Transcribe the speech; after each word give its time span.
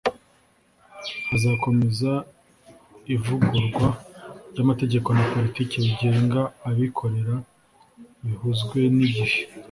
hazakomeza 1.29 2.11
ivugururwa 3.15 3.87
ry' 4.49 4.61
amategeko 4.65 5.07
na 5.17 5.23
politiki 5.31 5.75
bigenga 5.85 6.41
abikorera 6.69 7.35
bihuzwe 8.25 8.79
n'igihe 8.95 9.39